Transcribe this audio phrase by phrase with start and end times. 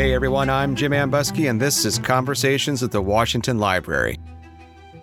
[0.00, 4.18] Hey everyone, I'm Jim Ambuske, and this is Conversations at the Washington Library.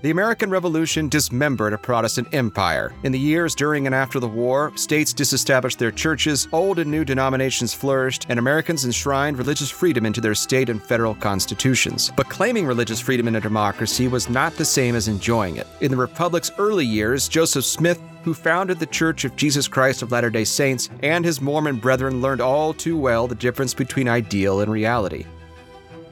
[0.02, 2.96] The American Revolution dismembered a Protestant empire.
[3.04, 7.06] In the years during and after the war, states disestablished their churches, old and new
[7.06, 12.12] denominations flourished, and Americans enshrined religious freedom into their state and federal constitutions.
[12.16, 15.68] But claiming religious freedom in a democracy was not the same as enjoying it.
[15.80, 20.12] In the Republic's early years, Joseph Smith who founded the Church of Jesus Christ of
[20.12, 24.60] Latter day Saints, and his Mormon brethren learned all too well the difference between ideal
[24.60, 25.26] and reality.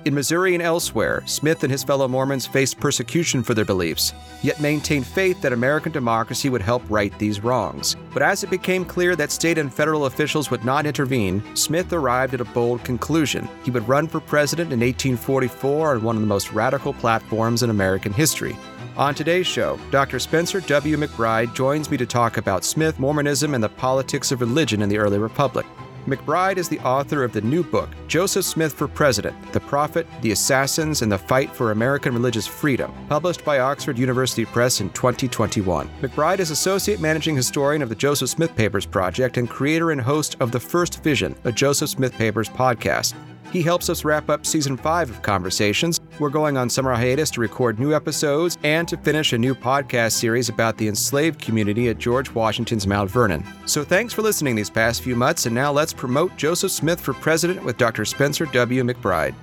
[0.05, 4.61] In Missouri and elsewhere, Smith and his fellow Mormons faced persecution for their beliefs, yet
[4.61, 7.97] maintained faith that American democracy would help right these wrongs.
[8.13, 12.33] But as it became clear that state and federal officials would not intervene, Smith arrived
[12.33, 13.49] at a bold conclusion.
[13.65, 17.69] He would run for president in 1844 on one of the most radical platforms in
[17.69, 18.55] American history.
[18.97, 20.19] On today's show, Dr.
[20.19, 20.95] Spencer W.
[20.95, 24.97] McBride joins me to talk about Smith, Mormonism, and the politics of religion in the
[24.97, 25.65] early republic.
[26.07, 30.31] McBride is the author of the new book, Joseph Smith for President The Prophet, the
[30.31, 35.89] Assassins, and the Fight for American Religious Freedom, published by Oxford University Press in 2021.
[36.01, 40.37] McBride is Associate Managing Historian of the Joseph Smith Papers Project and creator and host
[40.39, 43.13] of The First Vision, a Joseph Smith Papers podcast.
[43.55, 46.01] He helps us wrap up season five of Conversations.
[46.19, 50.11] We're going on summer hiatus to record new episodes and to finish a new podcast
[50.11, 53.45] series about the enslaved community at George Washington's Mount Vernon.
[53.65, 57.13] So thanks for listening these past few months, and now let's promote Joseph Smith for
[57.13, 58.03] president with Dr.
[58.03, 58.83] Spencer W.
[58.83, 59.33] McBride.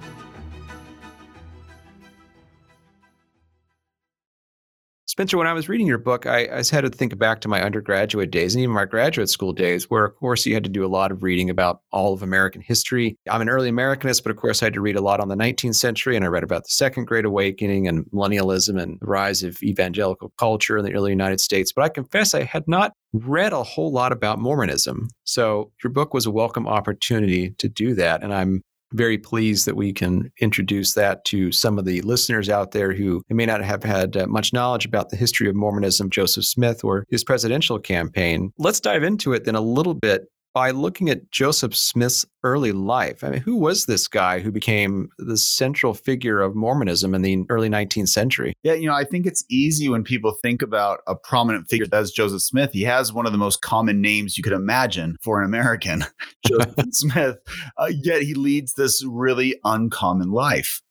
[5.12, 7.62] Spencer, when I was reading your book, I, I had to think back to my
[7.62, 10.86] undergraduate days and even my graduate school days, where, of course, you had to do
[10.86, 13.18] a lot of reading about all of American history.
[13.28, 15.34] I'm an early Americanist, but of course, I had to read a lot on the
[15.34, 19.42] 19th century, and I read about the Second Great Awakening and millennialism and the rise
[19.42, 21.74] of evangelical culture in the early United States.
[21.74, 25.08] But I confess I had not read a whole lot about Mormonism.
[25.24, 28.22] So your book was a welcome opportunity to do that.
[28.22, 32.72] And I'm very pleased that we can introduce that to some of the listeners out
[32.72, 36.44] there who may not have had uh, much knowledge about the history of Mormonism, Joseph
[36.44, 38.52] Smith, or his presidential campaign.
[38.58, 43.24] Let's dive into it then a little bit by looking at Joseph Smith's early life.
[43.24, 47.44] I mean, who was this guy who became the central figure of Mormonism in the
[47.48, 48.52] early 19th century?
[48.62, 52.10] Yeah, you know, I think it's easy when people think about a prominent figure as
[52.10, 52.72] Joseph Smith.
[52.72, 56.04] He has one of the most common names you could imagine for an American,
[56.46, 57.36] Joseph Smith,
[57.78, 60.82] uh, yet he leads this really uncommon life.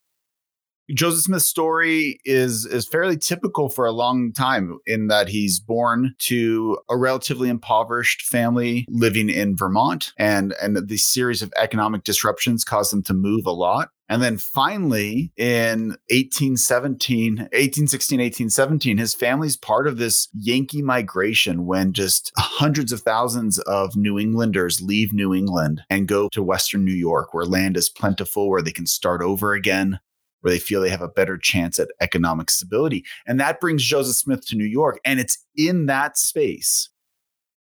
[0.93, 6.15] Joseph Smith's story is is fairly typical for a long time in that he's born
[6.19, 12.63] to a relatively impoverished family living in Vermont and and the series of economic disruptions
[12.63, 13.89] caused them to move a lot.
[14.09, 21.93] And then finally in 1817, 1816, 1817, his family's part of this Yankee migration when
[21.93, 26.91] just hundreds of thousands of New Englanders leave New England and go to Western New
[26.91, 30.01] York, where land is plentiful, where they can start over again
[30.41, 33.03] where they feel they have a better chance at economic stability.
[33.25, 34.99] And that brings Joseph Smith to New York.
[35.05, 36.89] And it's in that space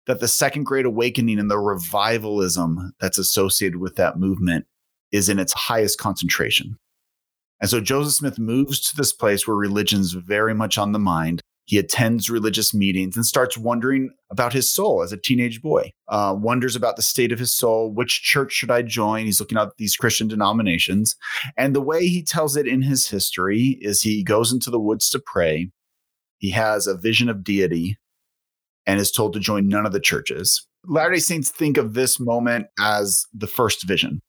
[0.08, 4.66] that the Second Great Awakening and the revivalism that's associated with that movement
[5.12, 6.78] is in its highest concentration.
[7.62, 11.42] And so Joseph Smith moves to this place where religion's very much on the mind.
[11.70, 15.92] He attends religious meetings and starts wondering about his soul as a teenage boy.
[16.08, 17.92] Uh, wonders about the state of his soul.
[17.92, 19.28] Which church should I join?
[19.28, 21.16] He's looking at these Christian denominations.
[21.58, 25.12] And the way he tells it in his history is he goes into the woods
[25.12, 25.70] to pray.
[26.40, 28.00] He has a vision of deity
[28.88, 30.66] and is told to join none of the churches.
[30.88, 34.24] Latter day Saints think of this moment as the first vision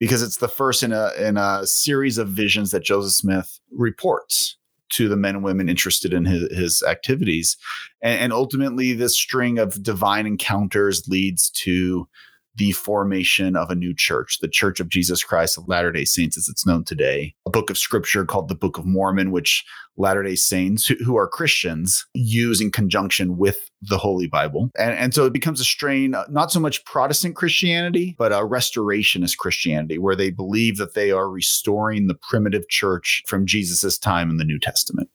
[0.00, 4.56] because it's the first in a, in a series of visions that Joseph Smith reports
[4.90, 7.56] to the men and women interested in his, his activities.
[8.02, 12.08] And, and ultimately, this string of divine encounters leads to
[12.56, 16.36] the formation of a new church, the Church of Jesus Christ of Latter day Saints,
[16.36, 17.34] as it's known today.
[17.46, 19.64] A book of scripture called the Book of Mormon, which
[19.96, 24.70] Latter day Saints, who, who, are Christians, use in conjunction with the Holy Bible.
[24.78, 28.36] And, and so it becomes a strain, uh, not so much Protestant Christianity, but a
[28.36, 34.30] restorationist Christianity, where they believe that they are restoring the primitive church from Jesus' time
[34.30, 35.10] in the New Testament.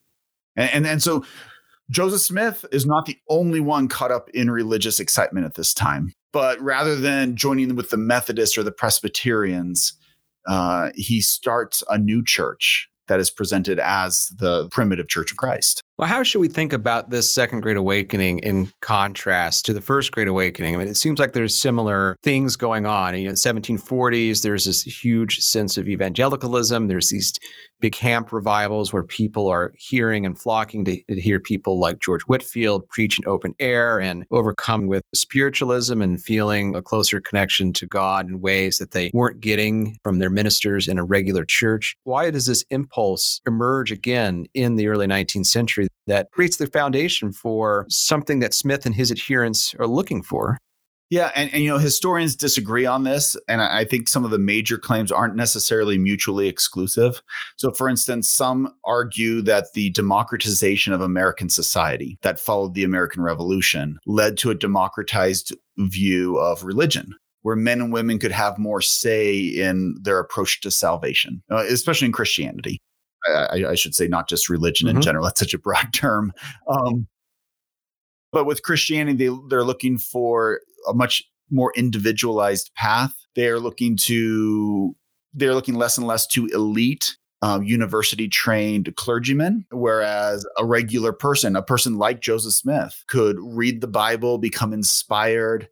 [0.55, 1.25] And, and, and so
[1.89, 6.13] Joseph Smith is not the only one caught up in religious excitement at this time.
[6.33, 9.93] But rather than joining with the Methodists or the Presbyterians,
[10.47, 15.83] uh, he starts a new church that is presented as the primitive Church of Christ.
[15.97, 20.11] Well, how should we think about this second Great Awakening in contrast to the first
[20.11, 20.73] Great Awakening?
[20.73, 23.15] I mean, it seems like there's similar things going on.
[23.15, 26.87] You know, in the 1740s, there's this huge sense of evangelicalism.
[26.87, 27.33] There's these
[27.81, 32.21] big camp revivals where people are hearing and flocking to, to hear people like George
[32.23, 37.87] Whitefield preach in open air and overcome with spiritualism and feeling a closer connection to
[37.87, 41.97] God in ways that they weren't getting from their ministers in a regular church.
[42.03, 47.31] Why does this impulse emerge again in the early 19th century that creates the foundation
[47.31, 50.57] for something that Smith and his adherents are looking for?
[51.11, 54.31] Yeah, and, and you know historians disagree on this, and I, I think some of
[54.31, 57.21] the major claims aren't necessarily mutually exclusive.
[57.57, 63.23] So, for instance, some argue that the democratization of American society that followed the American
[63.23, 68.81] Revolution led to a democratized view of religion where men and women could have more
[68.81, 72.79] say in their approach to salvation, uh, especially in Christianity.
[73.27, 74.97] I, I, should say, not just religion mm-hmm.
[74.97, 75.25] in general.
[75.25, 76.33] That's such a broad term.
[76.67, 77.07] Um,
[78.31, 83.13] but with Christianity, they, they're looking for a much more individualized path.
[83.35, 84.95] They're looking to
[85.33, 91.55] they're looking less and less to elite um, university trained clergymen, whereas a regular person,
[91.55, 95.67] a person like Joseph Smith, could read the Bible, become inspired,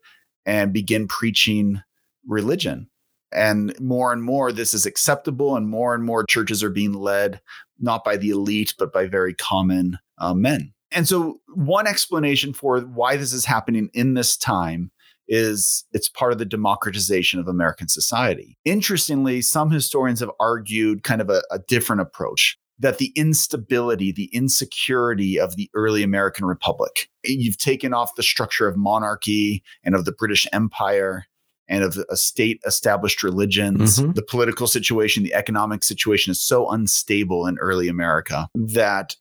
[0.46, 1.82] and begin preaching
[2.28, 2.90] religion.
[3.32, 7.42] And more and more, this is acceptable, and more and more churches are being led
[7.80, 10.74] not by the elite, but by very common uh, men.
[10.92, 14.92] And so, one explanation for why this is happening in this time
[15.28, 18.58] is it's part of the democratization of American society.
[18.66, 24.30] Interestingly, some historians have argued kind of a, a different approach that the instability, the
[24.34, 30.06] insecurity of the early American Republic, you've taken off the structure of monarchy and of
[30.06, 31.26] the British Empire
[31.70, 34.00] and of a state established religions.
[34.00, 34.14] Mm-hmm.
[34.14, 39.16] The political situation, the economic situation is so unstable in early America that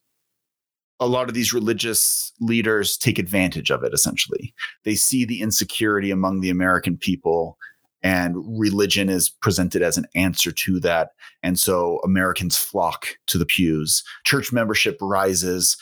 [1.01, 4.53] a lot of these religious leaders take advantage of it essentially.
[4.85, 7.57] They see the insecurity among the American people
[8.03, 11.11] and religion is presented as an answer to that.
[11.43, 14.05] And so Americans flock to the pews.
[14.25, 15.77] Church membership rises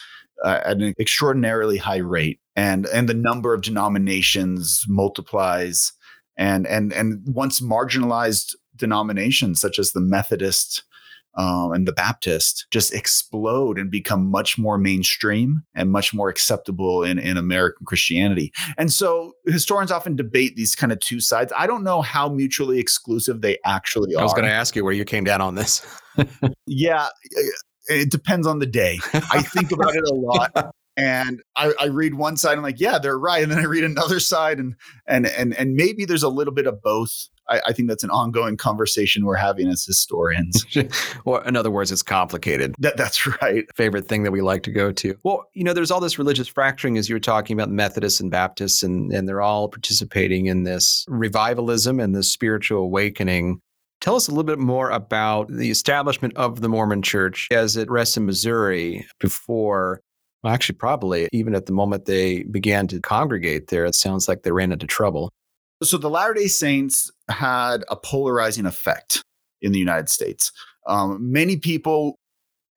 [0.45, 5.93] uh, at an extraordinarily high rate and and the number of denominations multiplies
[6.37, 10.83] and and and once marginalized denominations such as the Methodist
[11.37, 17.03] um, and the Baptist just explode and become much more mainstream and much more acceptable
[17.03, 18.53] in, in American Christianity.
[18.79, 21.53] And so historians often debate these kind of two sides.
[21.57, 24.21] I don't know how mutually exclusive they actually are.
[24.21, 25.87] I was going to ask you where you came down on this.
[26.67, 27.09] yeah,
[27.89, 28.99] it depends on the day.
[29.13, 30.73] I think about it a lot.
[30.97, 33.85] and I, I, read one side, I'm like, yeah, they're right, and then I read
[33.85, 34.75] another side, and
[35.07, 37.29] and and and maybe there's a little bit of both.
[37.49, 40.65] I, I think that's an ongoing conversation we're having as historians.
[41.25, 42.75] well, in other words, it's complicated.
[42.79, 43.65] That, that's right.
[43.77, 45.17] Favorite thing that we like to go to.
[45.23, 48.31] Well, you know, there's all this religious fracturing as you were talking about Methodists and
[48.31, 53.61] Baptists, and, and they're all participating in this revivalism and this spiritual awakening.
[54.01, 57.91] Tell us a little bit more about the establishment of the Mormon Church as it
[57.91, 60.03] rests in Missouri before
[60.43, 64.43] well, actually, probably even at the moment they began to congregate there, it sounds like
[64.43, 65.31] they ran into trouble.
[65.83, 69.23] So the Latter day Saints had a polarizing effect
[69.61, 70.53] in the United States.
[70.87, 72.19] Um, many people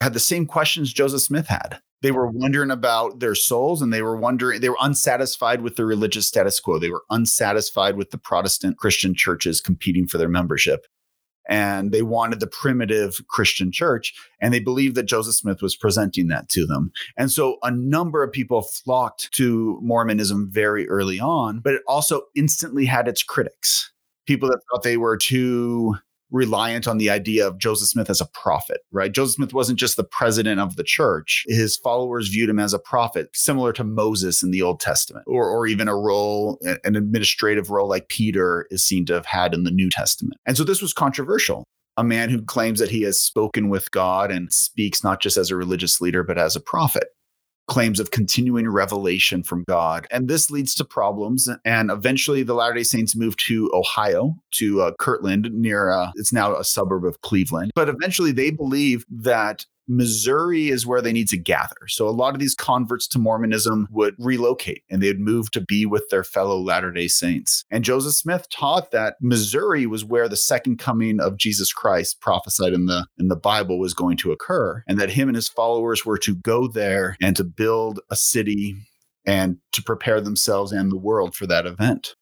[0.02, 1.80] had the same questions Joseph Smith had.
[2.02, 5.86] They were wondering about their souls and they were wondering, they were unsatisfied with the
[5.86, 6.80] religious status quo.
[6.80, 10.86] They were unsatisfied with the Protestant Christian churches competing for their membership
[11.50, 14.14] and they wanted the primitive Christian church.
[14.40, 16.92] And they believed that Joseph Smith was presenting that to them.
[17.18, 22.22] And so a number of people flocked to Mormonism very early on, but it also
[22.36, 23.92] instantly had its critics.
[24.28, 25.96] People that thought they were too
[26.32, 29.12] reliant on the idea of Joseph Smith as a prophet, right?
[29.12, 31.46] Joseph Smith wasn't just the president of the church.
[31.48, 35.50] His followers viewed him as a prophet, similar to Moses in the Old Testament, or,
[35.50, 39.64] or even a role, an administrative role like Peter is seen to have had in
[39.64, 40.40] the New Testament.
[40.46, 41.64] And so this was controversial.
[41.98, 45.52] A man who claims that he has spoken with God and speaks not just as
[45.52, 47.10] a religious leader, but as a prophet
[47.70, 50.08] claims of continuing revelation from God.
[50.12, 51.48] And this leads to problems.
[51.64, 56.34] And eventually, the Latter day Saints moved to Ohio, to uh, Kirtland, near, uh, it's
[56.34, 57.72] now a suburb of Cleveland.
[57.76, 61.88] But eventually, they believe that Missouri is where they need to gather.
[61.88, 65.86] So a lot of these converts to Mormonism would relocate and they'd move to be
[65.86, 67.66] with their fellow Latter day Saints.
[67.72, 72.74] And Joseph Smith taught that Missouri was where the second coming of Jesus Christ prophesied
[72.74, 76.06] in the in the Bible was going to occur and that him and his followers
[76.06, 78.76] were to go there and to build a city
[79.26, 82.16] and to prepare themselves and the world for that event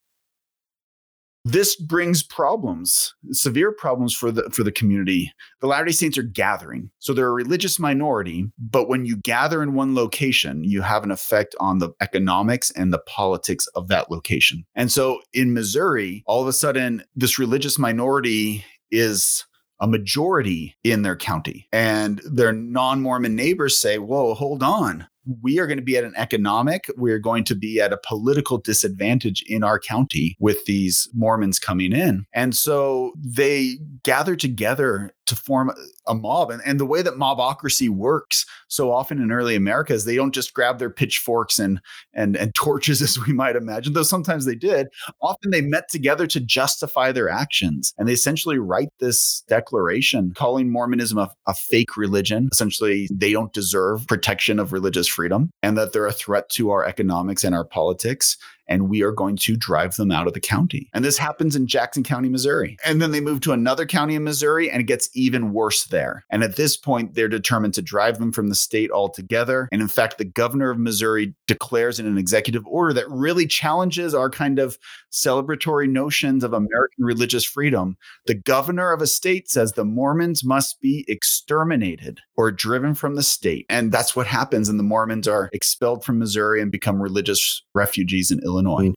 [1.50, 5.32] This brings problems, severe problems for the for the community.
[5.62, 6.92] The Latter-day Saints are gathering.
[7.00, 11.12] So they're a religious minority, but when you gather in one location, you have an
[11.12, 14.66] effect on the economics and the politics of that location.
[14.76, 19.46] And so in Missouri, all of a sudden this religious minority is
[19.80, 21.70] a majority in their county.
[21.72, 25.08] And their non Mormon neighbors say, Whoa, hold on
[25.42, 28.58] we are going to be at an economic, we're going to be at a political
[28.58, 32.26] disadvantage in our county with these Mormons coming in.
[32.34, 35.72] And so they gather together to form
[36.08, 36.52] a mob.
[36.52, 40.34] And, and the way that mobocracy works so often in early America is they don't
[40.34, 41.80] just grab their pitchforks and,
[42.14, 44.88] and, and torches, as we might imagine, though sometimes they did.
[45.22, 47.94] Often they met together to justify their actions.
[47.98, 52.50] And they essentially write this declaration calling Mormonism a, a fake religion.
[52.52, 56.86] Essentially, they don't deserve protection of religious freedom and that they're a threat to our
[56.86, 60.90] economics and our politics and we are going to drive them out of the county.
[60.94, 62.78] And this happens in Jackson County, Missouri.
[62.86, 66.26] And then they move to another county in Missouri and it gets even worse there.
[66.30, 69.68] And at this point, they're determined to drive them from the state altogether.
[69.72, 74.14] And in fact, the governor of Missouri declares in an executive order that really challenges
[74.14, 74.78] our kind of
[75.12, 77.98] celebratory notions of American religious freedom.
[78.26, 83.24] The governor of a state says the Mormons must be exterminated or driven from the
[83.24, 83.66] state.
[83.70, 84.70] And that's what happens.
[84.70, 88.57] And the Mormons are expelled from Missouri and become religious refugees in Illinois.
[88.58, 88.94] Illinois.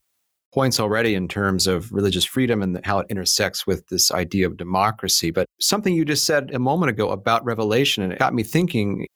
[0.53, 4.57] Points already in terms of religious freedom and how it intersects with this idea of
[4.57, 5.31] democracy.
[5.31, 9.07] But something you just said a moment ago about revelation, and it got me thinking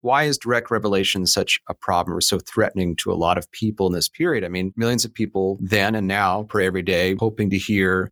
[0.00, 3.86] why is direct revelation such a problem or so threatening to a lot of people
[3.88, 4.44] in this period?
[4.44, 8.10] I mean, millions of people then and now pray every day, hoping to hear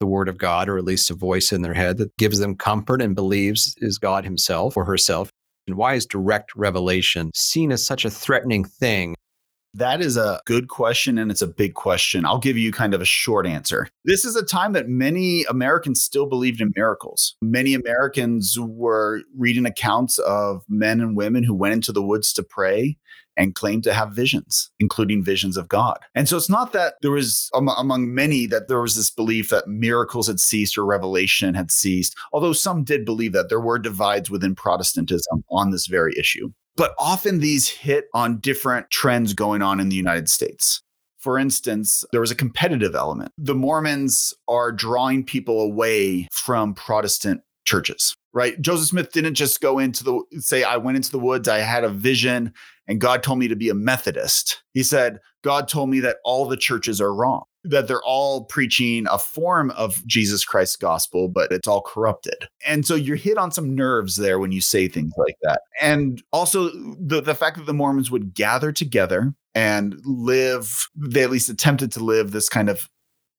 [0.00, 2.56] the word of God, or at least a voice in their head that gives them
[2.56, 5.30] comfort and believes is God himself or herself.
[5.66, 9.14] And why is direct revelation seen as such a threatening thing
[9.78, 12.24] that is a good question and it's a big question.
[12.24, 13.88] I'll give you kind of a short answer.
[14.04, 17.36] This is a time that many Americans still believed in miracles.
[17.40, 22.42] Many Americans were reading accounts of men and women who went into the woods to
[22.42, 22.98] pray
[23.36, 26.00] and claimed to have visions, including visions of God.
[26.16, 29.68] And so it's not that there was among many that there was this belief that
[29.68, 34.28] miracles had ceased or revelation had ceased, although some did believe that there were divides
[34.28, 36.50] within Protestantism on this very issue.
[36.78, 40.80] But often these hit on different trends going on in the United States.
[41.18, 43.32] For instance, there was a competitive element.
[43.36, 48.58] The Mormons are drawing people away from Protestant churches, right?
[48.60, 51.82] Joseph Smith didn't just go into the say, I went into the woods, I had
[51.82, 52.54] a vision,
[52.86, 54.62] and God told me to be a Methodist.
[54.72, 59.06] He said, God told me that all the churches are wrong that they're all preaching
[59.10, 62.48] a form of Jesus Christ's gospel, but it's all corrupted.
[62.66, 65.60] And so you're hit on some nerves there when you say things like that.
[65.80, 66.70] And also
[67.00, 71.92] the, the fact that the Mormons would gather together and live, they at least attempted
[71.92, 72.88] to live this kind of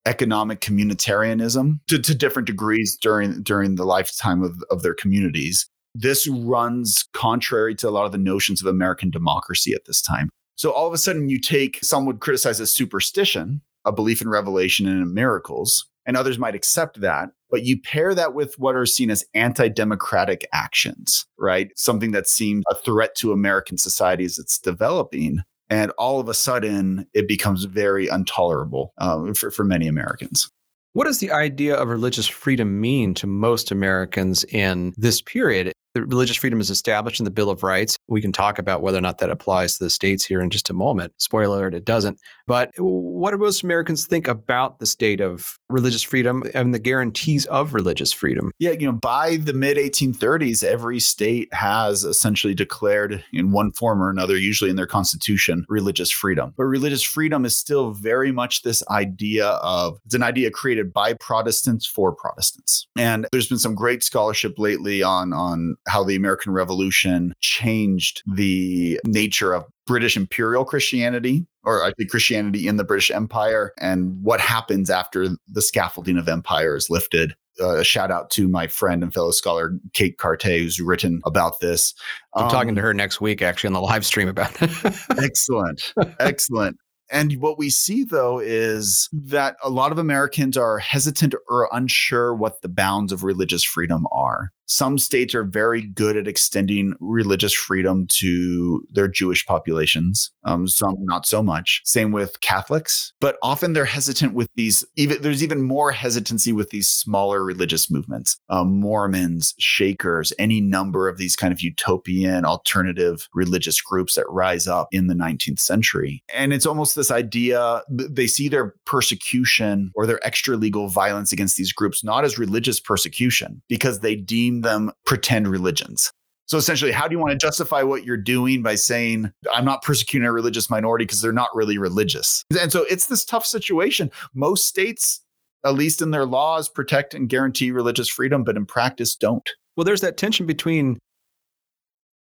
[0.06, 5.68] economic communitarianism to, to different degrees during during the lifetime of, of their communities.
[5.94, 10.30] This runs contrary to a lot of the notions of American democracy at this time.
[10.56, 14.30] So all of a sudden you take some would criticize as superstition, a belief in
[14.30, 17.30] revelation and in miracles, and others might accept that.
[17.52, 21.72] But you pair that with what are seen as anti democratic actions, right?
[21.76, 25.40] Something that seems a threat to American society as it's developing.
[25.70, 30.50] And all of a sudden, it becomes very intolerable uh, for, for many Americans.
[30.94, 35.72] What does the idea of religious freedom mean to most Americans in this period?
[35.96, 37.98] Religious freedom is established in the Bill of Rights.
[38.08, 40.70] We can talk about whether or not that applies to the states here in just
[40.70, 41.14] a moment.
[41.18, 42.20] Spoiler alert, it doesn't.
[42.48, 47.46] But what do most Americans think about the state of religious freedom and the guarantees
[47.48, 48.52] of religious freedom?
[48.60, 54.02] Yeah, you know, by the mid 1830s, every state has essentially declared in one form
[54.02, 56.54] or another, usually in their constitution, religious freedom.
[56.58, 61.14] But religious freedom is still very much this idea of it's an idea created by
[61.14, 62.88] Protestants for Protestants.
[62.98, 69.00] And there's been some great scholarship lately on on how the American Revolution changed the
[69.06, 74.40] nature of British imperial Christianity, or I think Christianity in the British Empire, and what
[74.40, 77.36] happens after the scaffolding of empire is lifted.
[77.62, 81.60] Uh, a shout out to my friend and fellow scholar Kate Carté, who's written about
[81.60, 81.94] this.
[82.34, 84.72] I'm um, talking to her next week, actually, on the live stream about it.
[85.18, 86.78] excellent, excellent.
[87.12, 92.36] And what we see though is that a lot of Americans are hesitant or unsure
[92.36, 94.52] what the bounds of religious freedom are.
[94.70, 100.96] Some states are very good at extending religious freedom to their Jewish populations, um, some
[101.00, 101.82] not so much.
[101.86, 104.86] Same with Catholics, but often they're hesitant with these.
[104.96, 111.10] Even there's even more hesitancy with these smaller religious movements, um, Mormons, Shakers, any number
[111.10, 116.24] of these kind of utopian alternative religious groups that rise up in the 19th century.
[116.34, 121.58] And it's almost this idea they see their persecution or their extra legal violence against
[121.58, 126.12] these groups not as religious persecution because they deem them pretend religions.
[126.48, 129.84] So essentially, how do you want to justify what you're doing by saying, I'm not
[129.84, 132.44] persecuting a religious minority because they're not really religious?
[132.60, 134.10] And so it's this tough situation.
[134.34, 135.22] Most states,
[135.64, 139.48] at least in their laws, protect and guarantee religious freedom, but in practice don't.
[139.78, 140.98] Well, there's that tension between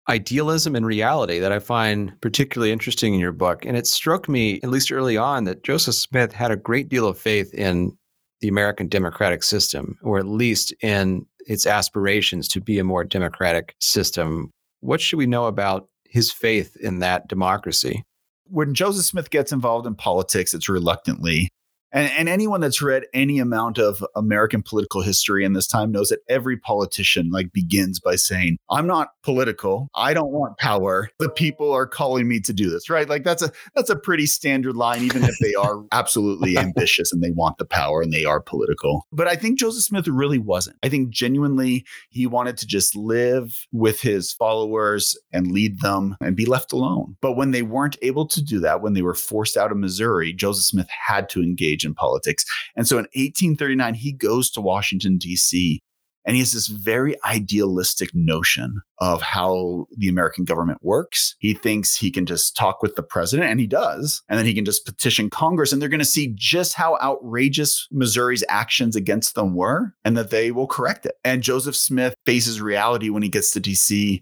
[0.09, 3.65] idealism and reality that I find particularly interesting in your book.
[3.65, 7.07] And it struck me, at least early on, that Joseph Smith had a great deal
[7.07, 7.97] of faith in
[8.41, 13.75] the American democratic system, or at least in its aspirations to be a more democratic
[13.79, 14.51] system.
[14.81, 18.03] What should we know about his faith in that democracy?
[18.49, 21.49] When Joseph Smith gets involved in politics, it's reluctantly.
[21.91, 26.09] And, and, anyone that's read any amount of American political history in this time knows
[26.09, 29.89] that every politician like begins by saying, "I'm not political.
[29.95, 31.09] I don't want power.
[31.19, 33.07] The people are calling me to do this." Right?
[33.07, 37.23] Like that's a that's a pretty standard line, even if they are absolutely ambitious and
[37.23, 39.07] they want the power and they are political.
[39.11, 40.77] But I think Joseph Smith really wasn't.
[40.83, 46.35] I think genuinely he wanted to just live with his followers and lead them and
[46.35, 47.15] be left alone.
[47.21, 50.33] But when they weren't able to do that, when they were forced out of Missouri,
[50.33, 52.45] Joseph Smith had to engage engage in politics.
[52.75, 55.81] And so in 1839, he goes to Washington, D.C.,
[56.25, 61.37] and he has this very idealistic notion of how the American government works.
[61.39, 64.21] He thinks he can just talk with the president, and he does.
[64.27, 67.87] And then he can just petition Congress, and they're going to see just how outrageous
[67.91, 71.15] Missouri's actions against them were, and that they will correct it.
[71.23, 74.19] And Joseph Smith faces reality when he gets to DC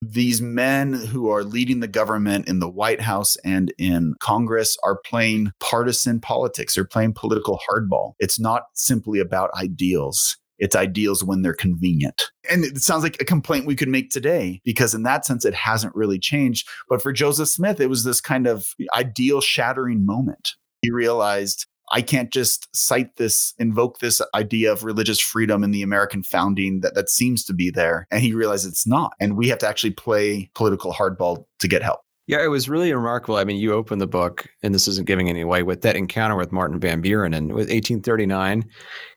[0.00, 5.00] these men who are leading the government in the White House and in Congress are
[5.04, 6.74] playing partisan politics.
[6.74, 8.12] They're playing political hardball.
[8.18, 10.36] It's not simply about ideals.
[10.58, 12.30] It's ideals when they're convenient.
[12.50, 15.54] And it sounds like a complaint we could make today because, in that sense, it
[15.54, 16.68] hasn't really changed.
[16.88, 20.54] But for Joseph Smith, it was this kind of ideal shattering moment.
[20.82, 25.82] He realized I can't just cite this, invoke this idea of religious freedom in the
[25.82, 28.06] American founding that, that seems to be there.
[28.10, 29.12] And he realized it's not.
[29.20, 32.00] And we have to actually play political hardball to get help.
[32.26, 33.36] Yeah, it was really remarkable.
[33.36, 36.36] I mean, you open the book, and this isn't giving any away, with that encounter
[36.36, 38.68] with Martin Van Buren in with 1839.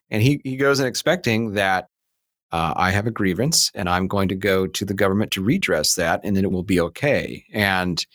[0.09, 1.89] And he, he goes in expecting that
[2.51, 5.95] uh, I have a grievance and I'm going to go to the government to redress
[5.95, 7.45] that and then it will be okay.
[7.53, 8.05] And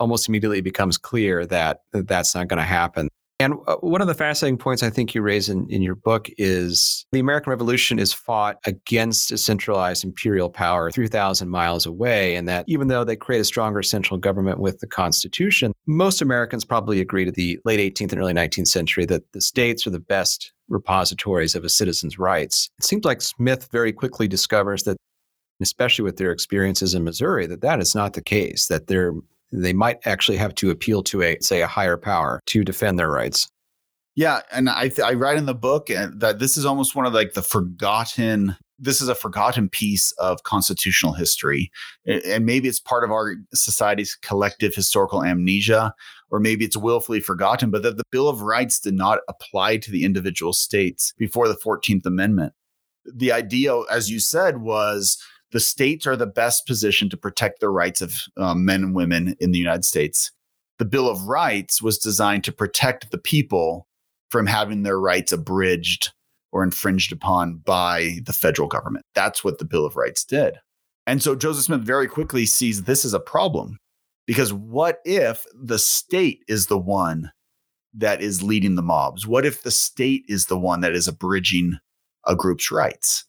[0.00, 3.08] almost immediately it becomes clear that that's not going to happen.
[3.40, 6.28] And uh, one of the fascinating points I think you raise in, in your book
[6.38, 12.34] is the American Revolution is fought against a centralized imperial power 3,000 miles away.
[12.34, 16.64] And that even though they create a stronger central government with the Constitution, most Americans
[16.64, 20.00] probably agree to the late 18th and early 19th century that the states are the
[20.00, 22.68] best repositories of a citizen's rights.
[22.78, 24.96] It seems like Smith very quickly discovers that,
[25.62, 29.14] especially with their experiences in Missouri, that that is not the case, that they're
[29.52, 33.10] they might actually have to appeal to a say a higher power to defend their
[33.10, 33.48] rights.
[34.14, 37.06] Yeah, and I th- I write in the book uh, that this is almost one
[37.06, 38.56] of like the forgotten.
[38.76, 41.70] This is a forgotten piece of constitutional history,
[42.04, 45.94] and maybe it's part of our society's collective historical amnesia,
[46.30, 47.70] or maybe it's willfully forgotten.
[47.70, 51.56] But that the Bill of Rights did not apply to the individual states before the
[51.56, 52.54] Fourteenth Amendment.
[53.04, 55.16] The idea, as you said, was
[55.52, 59.34] the states are the best positioned to protect the rights of um, men and women
[59.40, 60.30] in the United States.
[60.78, 63.88] The Bill of Rights was designed to protect the people
[64.30, 66.12] from having their rights abridged
[66.52, 69.04] or infringed upon by the federal government.
[69.14, 70.58] That's what the Bill of Rights did.
[71.06, 73.78] And so Joseph Smith very quickly sees this as a problem
[74.26, 77.32] because what if the state is the one
[77.94, 79.26] that is leading the mobs?
[79.26, 81.78] What if the state is the one that is abridging
[82.26, 83.24] a group's rights?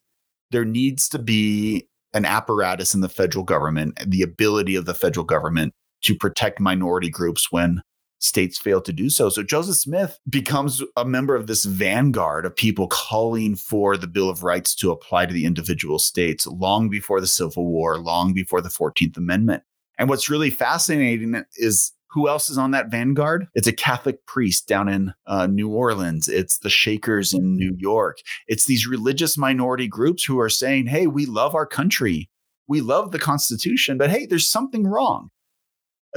[0.50, 5.24] There needs to be an apparatus in the federal government, the ability of the federal
[5.24, 7.82] government to protect minority groups when
[8.20, 9.28] states fail to do so.
[9.30, 14.28] So Joseph Smith becomes a member of this vanguard of people calling for the Bill
[14.28, 18.60] of Rights to apply to the individual states long before the Civil War, long before
[18.60, 19.62] the 14th Amendment.
[19.98, 23.46] And what's really fascinating is who else is on that vanguard?
[23.54, 26.28] It's a Catholic priest down in uh, New Orleans.
[26.28, 28.18] It's the Shakers in New York.
[28.46, 32.28] It's these religious minority groups who are saying, hey, we love our country.
[32.66, 35.30] We love the Constitution, but hey, there's something wrong.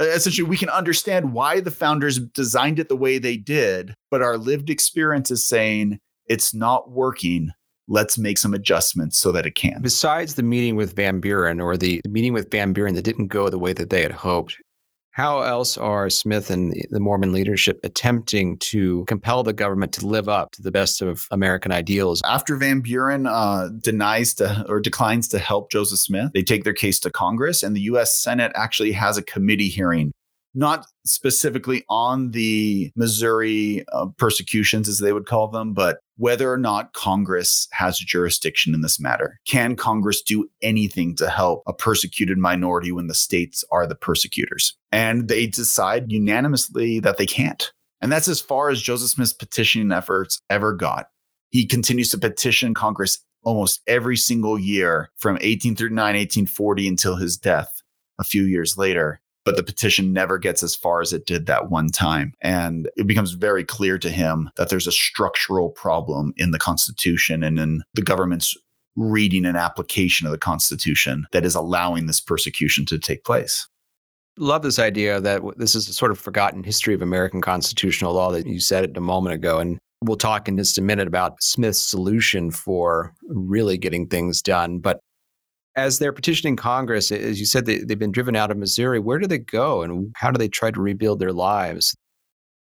[0.00, 4.36] Essentially, we can understand why the founders designed it the way they did, but our
[4.36, 7.52] lived experience is saying it's not working
[7.88, 9.82] let's make some adjustments so that it can.
[9.82, 13.48] Besides the meeting with Van Buren or the meeting with Van Buren that didn't go
[13.48, 14.56] the way that they had hoped,
[15.14, 20.28] how else are Smith and the Mormon leadership attempting to compel the government to live
[20.28, 22.20] up to the best of American ideals?
[22.24, 26.72] After Van Buren uh, denies to or declines to help Joseph Smith, they take their
[26.72, 28.18] case to Congress, and the U.S.
[28.18, 30.12] Senate actually has a committee hearing
[30.54, 36.58] not specifically on the Missouri uh, persecutions, as they would call them, but whether or
[36.58, 39.40] not Congress has jurisdiction in this matter.
[39.46, 44.76] Can Congress do anything to help a persecuted minority when the states are the persecutors?
[44.92, 47.72] And they decide unanimously that they can't.
[48.00, 51.06] And that's as far as Joseph Smith's petitioning efforts ever got.
[51.50, 57.82] He continues to petition Congress almost every single year from 1839, 1840 until his death
[58.18, 61.70] a few years later but the petition never gets as far as it did that
[61.70, 62.32] one time.
[62.40, 67.42] And it becomes very clear to him that there's a structural problem in the Constitution
[67.42, 68.56] and in the government's
[68.96, 73.68] reading and application of the Constitution that is allowing this persecution to take place.
[74.36, 78.32] Love this idea that this is a sort of forgotten history of American constitutional law
[78.32, 79.58] that you said it a moment ago.
[79.58, 84.78] And we'll talk in just a minute about Smith's solution for really getting things done.
[84.78, 85.00] But
[85.76, 88.98] as they're petitioning Congress, as you said, they, they've been driven out of Missouri.
[88.98, 91.94] Where do they go and how do they try to rebuild their lives?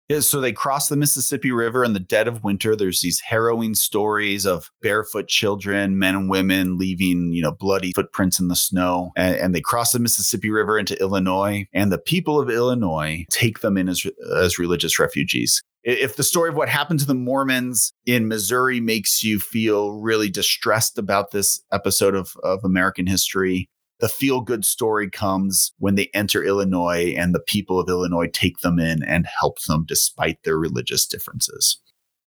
[0.09, 2.75] Yeah, so they cross the Mississippi River in the dead of winter.
[2.75, 8.39] There's these harrowing stories of barefoot children, men and women leaving, you know, bloody footprints
[8.39, 9.11] in the snow.
[9.15, 11.67] And, and, they cross the Mississippi River into Illinois.
[11.73, 14.03] And the people of Illinois take them in as,
[14.35, 19.23] as religious refugees if the story of what happened to the Mormons in Missouri makes
[19.23, 25.09] you feel really distressed about this episode of, of American history, the feel good story
[25.09, 29.61] comes when they enter Illinois and the people of Illinois take them in and help
[29.63, 31.79] them despite their religious differences.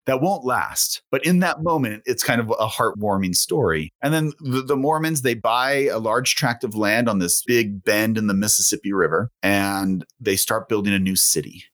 [0.07, 3.93] That won't last, but in that moment, it's kind of a heartwarming story.
[4.01, 7.85] And then the, the Mormons, they buy a large tract of land on this big
[7.85, 11.65] bend in the Mississippi River and they start building a new city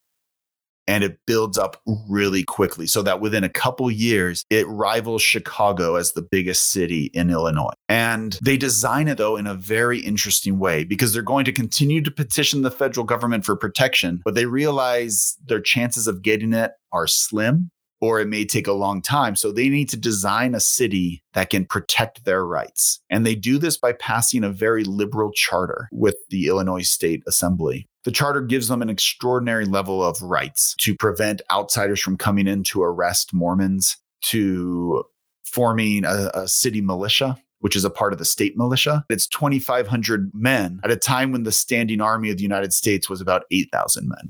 [0.87, 5.97] and it builds up really quickly so that within a couple years it rivals chicago
[5.97, 10.59] as the biggest city in illinois and they design it though in a very interesting
[10.59, 14.47] way because they're going to continue to petition the federal government for protection but they
[14.47, 17.71] realize their chances of getting it are slim
[18.05, 19.35] or it may take a long time.
[19.35, 23.01] So they need to design a city that can protect their rights.
[23.09, 27.87] And they do this by passing a very liberal charter with the Illinois State Assembly.
[28.05, 32.63] The charter gives them an extraordinary level of rights to prevent outsiders from coming in
[32.65, 35.05] to arrest Mormons, to
[35.45, 39.07] forming a, a city militia which is a part of the state militia.
[39.09, 43.23] It's 2,500 men at a time when the standing army of the United States was
[43.23, 44.29] about 8,000 men.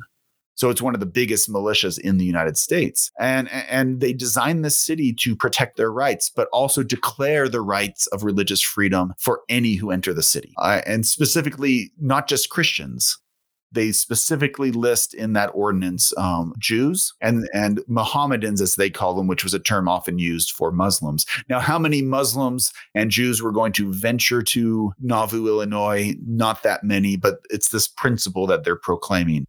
[0.55, 3.11] So it's one of the biggest militias in the United States.
[3.19, 8.07] And, and they designed this city to protect their rights, but also declare the rights
[8.09, 10.55] of religious freedom for any who enter the city.
[10.59, 13.19] Uh, and specifically, not just Christians.
[13.75, 19.27] They specifically list in that ordinance um, Jews and, and Mohammedans, as they call them,
[19.27, 21.27] which was a term often used for Muslims.
[21.49, 26.15] Now, how many Muslims and Jews were going to venture to Nauvoo, Illinois?
[26.27, 29.47] Not that many, but it's this principle that they're proclaiming.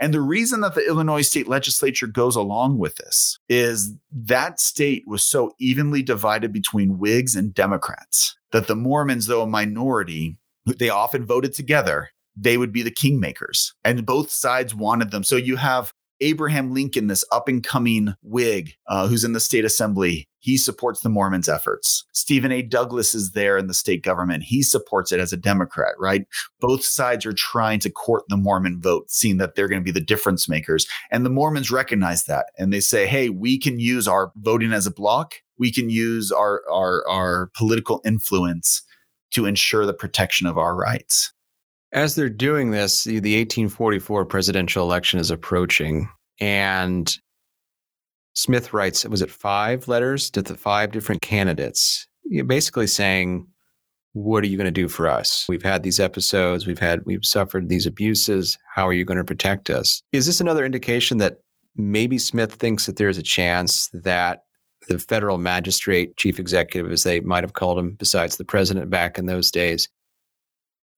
[0.00, 5.04] And the reason that the Illinois state legislature goes along with this is that state
[5.06, 10.88] was so evenly divided between Whigs and Democrats that the Mormons, though a minority, they
[10.88, 12.10] often voted together.
[12.36, 15.24] They would be the kingmakers, and both sides wanted them.
[15.24, 19.64] So you have Abraham Lincoln, this up and coming Whig uh, who's in the state
[19.64, 22.04] assembly, he supports the Mormons' efforts.
[22.12, 22.62] Stephen A.
[22.62, 24.44] Douglas is there in the state government.
[24.44, 26.26] He supports it as a Democrat, right?
[26.60, 29.90] Both sides are trying to court the Mormon vote, seeing that they're going to be
[29.90, 30.86] the difference makers.
[31.10, 34.86] And the Mormons recognize that and they say, hey, we can use our voting as
[34.86, 35.34] a block.
[35.58, 38.82] We can use our, our, our political influence
[39.32, 41.33] to ensure the protection of our rights.
[41.94, 46.08] As they're doing this, the 1844 presidential election is approaching,
[46.40, 47.16] and
[48.34, 52.08] Smith writes, was it five letters to the five different candidates,
[52.46, 53.46] basically saying,
[54.12, 55.46] what are you going to do for us?
[55.48, 58.58] We've had these episodes, we've had, we've suffered these abuses.
[58.74, 60.02] How are you going to protect us?
[60.12, 61.38] Is this another indication that
[61.76, 64.42] maybe Smith thinks that there's a chance that
[64.88, 69.16] the federal magistrate, chief executive, as they might have called him, besides the president back
[69.16, 69.88] in those days,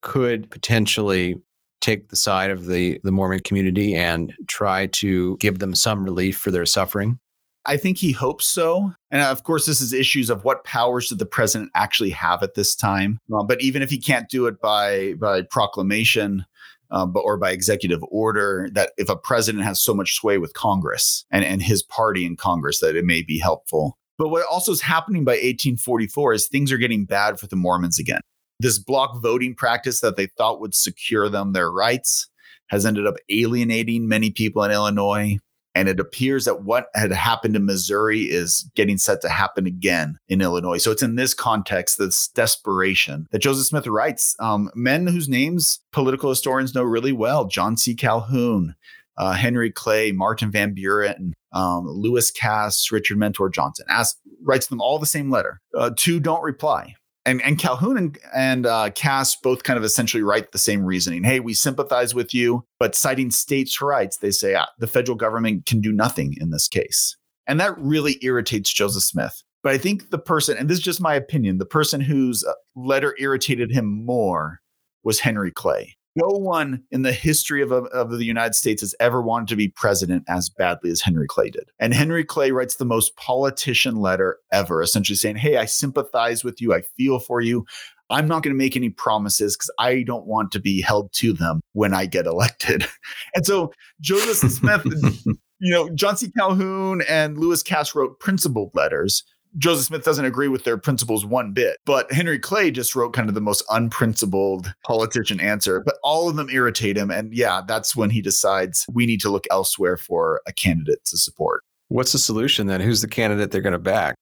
[0.02, 1.36] could potentially
[1.80, 6.36] take the side of the, the Mormon community and try to give them some relief
[6.36, 7.18] for their suffering?
[7.66, 8.92] I think he hopes so.
[9.10, 12.54] And of course, this is issues of what powers did the president actually have at
[12.54, 13.18] this time.
[13.32, 16.46] Uh, but even if he can't do it by by proclamation,
[16.90, 20.54] uh, but or by executive order, that if a president has so much sway with
[20.54, 23.98] Congress and and his party in Congress, that it may be helpful.
[24.18, 27.98] But what also is happening by 1844 is things are getting bad for the Mormons
[27.98, 28.20] again.
[28.58, 32.28] This block voting practice that they thought would secure them their rights
[32.68, 35.38] has ended up alienating many people in Illinois.
[35.74, 40.18] And it appears that what had happened in Missouri is getting set to happen again
[40.26, 40.78] in Illinois.
[40.78, 44.34] So it's in this context, this desperation that Joseph Smith writes.
[44.40, 47.94] Um, men whose names political historians know really well John C.
[47.94, 48.74] Calhoun,
[49.18, 54.80] uh, Henry Clay, Martin Van Buren, um, Lewis Cass, Richard Mentor Johnson, asks, writes them
[54.80, 55.60] all the same letter.
[55.76, 56.94] Uh, two don't reply
[57.26, 61.24] and, and Calhoun and, and uh, Cass both kind of essentially write the same reasoning.
[61.24, 65.66] Hey, we sympathize with you, but citing states' rights, they say ah, the federal government
[65.66, 67.16] can do nothing in this case.
[67.46, 69.42] And that really irritates Joseph Smith.
[69.62, 72.52] But I think the person, and this is just my opinion, the person whose uh,
[72.76, 74.60] letter irritated him more
[75.02, 75.95] was Henry Clay.
[76.16, 79.68] No one in the history of, of the United States has ever wanted to be
[79.68, 81.70] president as badly as Henry Clay did.
[81.78, 86.60] And Henry Clay writes the most politician letter ever, essentially saying, Hey, I sympathize with
[86.60, 86.74] you.
[86.74, 87.66] I feel for you.
[88.08, 91.32] I'm not going to make any promises because I don't want to be held to
[91.32, 92.86] them when I get elected.
[93.34, 94.82] And so Joseph Smith,
[95.60, 96.30] you know, John C.
[96.38, 99.22] Calhoun and Lewis Cass wrote principled letters
[99.58, 101.78] Joseph Smith doesn't agree with their principles one bit.
[101.86, 105.80] But Henry Clay just wrote kind of the most unprincipled politician answer.
[105.80, 107.10] But all of them irritate him.
[107.10, 111.16] And yeah, that's when he decides we need to look elsewhere for a candidate to
[111.16, 111.64] support.
[111.88, 112.80] What's the solution then?
[112.80, 114.16] Who's the candidate they're going to back?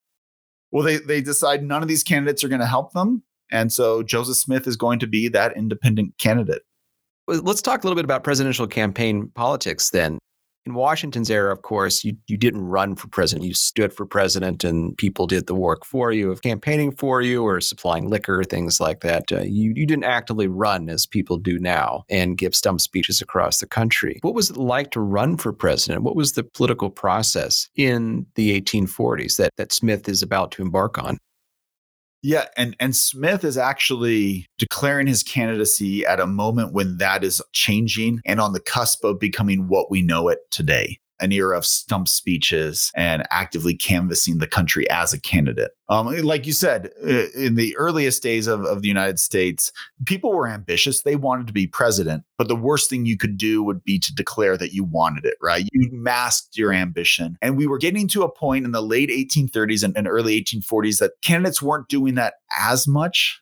[0.70, 3.22] Well, they, they decide none of these candidates are going to help them.
[3.50, 6.62] And so Joseph Smith is going to be that independent candidate.
[7.26, 10.18] Let's talk a little bit about presidential campaign politics then
[10.66, 13.46] in Washington's era, of course, you, you didn't run for president.
[13.46, 17.42] You stood for president and people did the work for you of campaigning for you
[17.42, 19.30] or supplying liquor, things like that.
[19.30, 23.58] Uh, you, you didn't actively run as people do now and give stump speeches across
[23.58, 24.18] the country.
[24.22, 26.02] What was it like to run for president?
[26.02, 30.96] What was the political process in the 1840s that, that Smith is about to embark
[30.98, 31.18] on?
[32.24, 37.42] Yeah, and and Smith is actually declaring his candidacy at a moment when that is
[37.52, 41.64] changing and on the cusp of becoming what we know it today an era of
[41.64, 45.70] stump speeches and actively canvassing the country as a candidate.
[45.88, 46.90] Um, like you said,
[47.36, 49.70] in the earliest days of, of the United States,
[50.06, 51.02] people were ambitious.
[51.02, 54.14] They wanted to be president, but the worst thing you could do would be to
[54.14, 55.68] declare that you wanted it, right?
[55.72, 57.36] You masked your ambition.
[57.42, 60.98] And we were getting to a point in the late 1830s and, and early 1840s
[60.98, 63.40] that candidates weren't doing that as much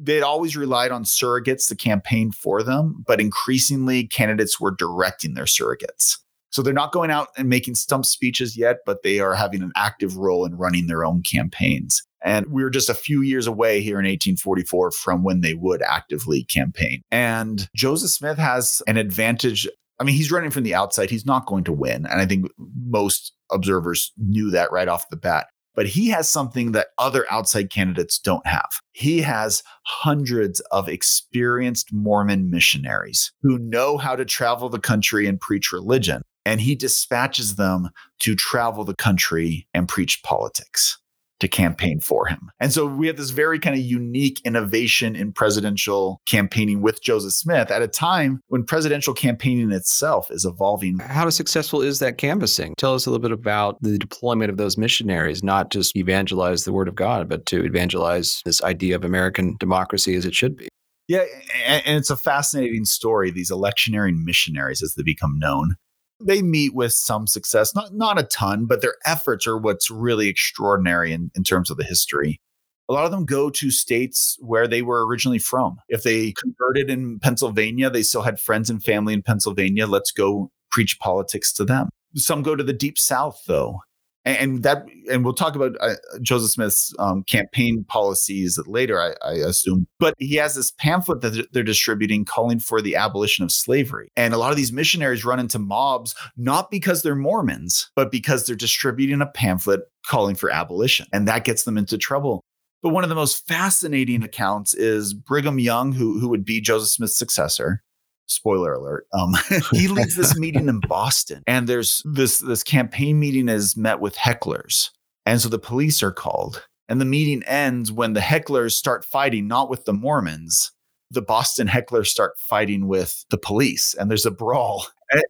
[0.00, 5.44] they'd always relied on surrogates to campaign for them, but increasingly candidates were directing their
[5.44, 6.18] surrogates.
[6.54, 9.72] So they're not going out and making stump speeches yet, but they are having an
[9.74, 12.00] active role in running their own campaigns.
[12.22, 15.82] And we are just a few years away here in 1844 from when they would
[15.82, 17.02] actively campaign.
[17.10, 19.68] And Joseph Smith has an advantage.
[19.98, 21.10] I mean, he's running from the outside.
[21.10, 22.06] He's not going to win.
[22.06, 25.48] And I think most observers knew that right off the bat.
[25.74, 28.70] But he has something that other outside candidates don't have.
[28.92, 35.40] He has hundreds of experienced Mormon missionaries who know how to travel the country and
[35.40, 40.98] preach religion and he dispatches them to travel the country and preach politics
[41.40, 42.50] to campaign for him.
[42.60, 47.32] And so we have this very kind of unique innovation in presidential campaigning with Joseph
[47.32, 51.00] Smith at a time when presidential campaigning itself is evolving.
[51.00, 52.74] How successful is that canvassing?
[52.78, 56.72] Tell us a little bit about the deployment of those missionaries, not just evangelize the
[56.72, 60.68] word of God, but to evangelize this idea of American democracy as it should be.
[61.08, 61.24] Yeah,
[61.66, 63.30] and it's a fascinating story.
[63.30, 65.74] These electioneering missionaries, as they become known,
[66.20, 70.28] they meet with some success, not not a ton, but their efforts are what's really
[70.28, 72.40] extraordinary in, in terms of the history.
[72.88, 75.78] A lot of them go to states where they were originally from.
[75.88, 79.86] If they converted in Pennsylvania, they still had friends and family in Pennsylvania.
[79.86, 81.88] Let's go preach politics to them.
[82.14, 83.80] Some go to the deep south, though,
[84.24, 89.32] and that and we'll talk about uh, joseph smith's um, campaign policies later I, I,
[89.34, 89.86] assume.
[89.98, 94.10] But he has this pamphlet that they're distributing calling for the abolition of slavery.
[94.16, 98.46] And a lot of these missionaries run into mobs not because they're mormons but because
[98.46, 101.06] they're distributing a pamphlet calling for abolition.
[101.12, 102.42] And that gets them into trouble.
[102.82, 106.90] But one of the most fascinating accounts is brigham young who, who would be joseph
[106.90, 107.82] smith's successor
[108.26, 109.34] spoiler alert um,
[109.72, 114.16] he leads this meeting in boston and there's this this campaign meeting is met with
[114.16, 114.90] hecklers.
[115.26, 119.48] And so the police are called and the meeting ends when the hecklers start fighting
[119.48, 120.72] not with the mormons.
[121.10, 124.86] The boston hecklers start fighting with the police and there's a brawl.
[125.10, 125.22] And,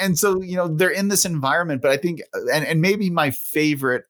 [0.00, 3.30] and so you know they're in this environment but i think and, and maybe my
[3.30, 4.04] favorite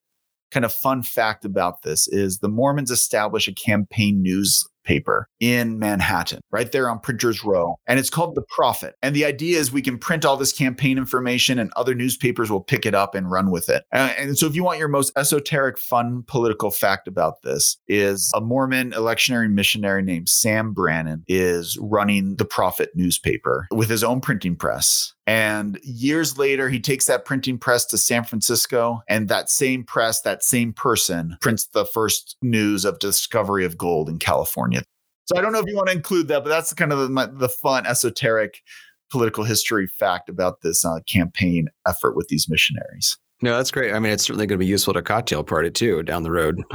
[0.52, 5.78] kind of fun fact about this is the mormons establish a campaign news newspaper in
[5.78, 7.76] Manhattan, right there on Printers Row.
[7.86, 8.94] And it's called The Prophet.
[9.02, 12.62] And the idea is we can print all this campaign information and other newspapers will
[12.62, 13.84] pick it up and run with it.
[13.92, 18.32] Uh, and so if you want your most esoteric, fun political fact about this is
[18.34, 24.20] a Mormon electionary missionary named Sam Brannan is running The Prophet newspaper with his own
[24.20, 25.14] printing press.
[25.28, 30.22] And years later, he takes that printing press to San Francisco, and that same press,
[30.22, 34.82] that same person prints the first news of discovery of gold in California.
[35.26, 37.30] So I don't know if you want to include that, but that's kind of the,
[37.34, 38.62] the fun, esoteric
[39.10, 43.18] political history fact about this uh, campaign effort with these missionaries.
[43.40, 43.92] No, that's great.
[43.92, 46.60] I mean, it's certainly going to be useful to cocktail party too down the road.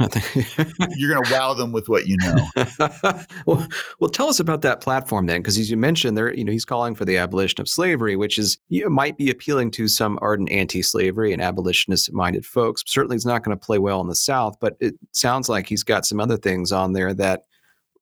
[0.96, 2.48] You're going to wow them with what you know.
[3.46, 3.68] well,
[4.00, 6.64] well, tell us about that platform then, because as you mentioned, there, you know, he's
[6.64, 10.18] calling for the abolition of slavery, which is you know, might be appealing to some
[10.22, 12.82] ardent anti-slavery and abolitionist-minded folks.
[12.86, 15.82] Certainly, it's not going to play well in the South, but it sounds like he's
[15.82, 17.44] got some other things on there that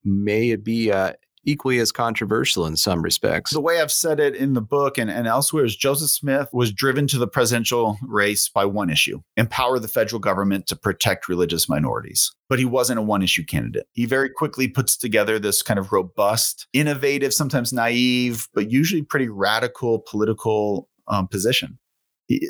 [0.04, 1.14] may be uh,
[1.44, 3.52] equally as controversial in some respects.
[3.52, 6.72] The way I've said it in the book and, and elsewhere is Joseph Smith was
[6.72, 11.68] driven to the presidential race by one issue empower the federal government to protect religious
[11.68, 12.32] minorities.
[12.48, 13.86] But he wasn't a one issue candidate.
[13.92, 19.28] He very quickly puts together this kind of robust, innovative, sometimes naive, but usually pretty
[19.28, 21.78] radical political um, position.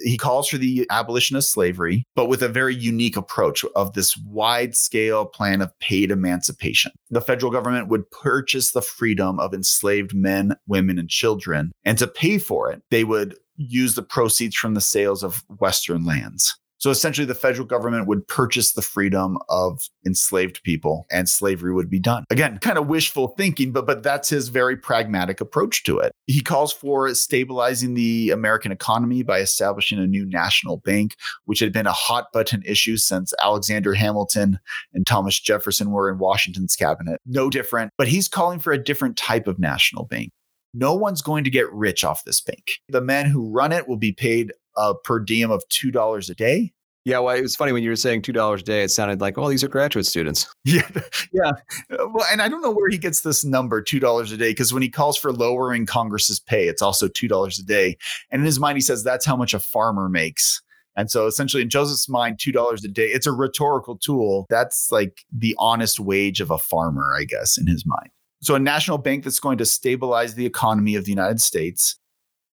[0.05, 4.17] He, calls for the abolition of slavery, but with a very unique approach of this
[4.17, 6.93] wide scale plan of paid emancipation.
[7.11, 11.73] The federal government would purchase the freedom of enslaved men, women, and children.
[11.85, 16.05] And to pay for it, they would use the proceeds from the sales of Western
[16.05, 16.57] lands.
[16.83, 21.89] So essentially, the federal government would purchase the freedom of enslaved people and slavery would
[21.89, 22.25] be done.
[22.29, 26.11] Again, kind of wishful thinking, but, but that's his very pragmatic approach to it.
[26.27, 31.15] He calls for stabilizing the American economy by establishing a new national bank,
[31.45, 34.59] which had been a hot button issue since Alexander Hamilton
[34.93, 37.21] and Thomas Jefferson were in Washington's cabinet.
[37.25, 40.33] No different, but he's calling for a different type of national bank.
[40.75, 42.73] No one's going to get rich off this bank.
[42.89, 46.73] The men who run it will be paid a per diem of $2 a day.
[47.05, 48.85] Yeah, well, it was funny when you were saying two dollars a day.
[48.85, 50.47] It sounded like, oh, these are graduate students.
[50.65, 50.89] Yeah,
[51.33, 51.51] yeah.
[51.91, 54.73] Well, and I don't know where he gets this number, two dollars a day, because
[54.73, 57.97] when he calls for lowering Congress's pay, it's also two dollars a day.
[58.31, 60.63] And in his mind, he says that's how much a farmer makes.
[60.97, 63.07] And so, essentially, in Joseph's mind, two dollars a day.
[63.07, 64.47] It's a rhetorical tool.
[64.51, 68.11] That's like the honest wage of a farmer, I guess, in his mind.
[68.43, 71.99] So, a national bank that's going to stabilize the economy of the United States